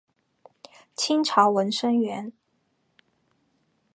[0.95, 2.33] 清朝文生员。